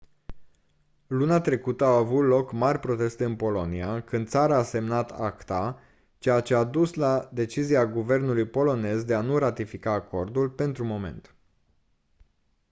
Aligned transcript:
luna 1.07 1.39
trecută 1.41 1.83
au 1.85 1.95
avut 1.97 2.25
loc 2.27 2.51
mari 2.51 2.79
proteste 2.79 3.23
în 3.23 3.35
polonia 3.35 4.01
când 4.01 4.27
țara 4.27 4.57
a 4.57 4.63
semnat 4.63 5.11
acta 5.11 5.79
ceea 6.17 6.41
ce 6.41 6.55
a 6.55 6.63
dus 6.63 6.93
la 6.93 7.29
decizia 7.33 7.85
guvernului 7.85 8.45
polonez 8.47 9.03
de 9.03 9.13
a 9.13 9.21
nu 9.21 9.37
ratifica 9.37 9.91
acordul 9.91 10.49
pentru 10.49 10.83
moment 10.85 11.35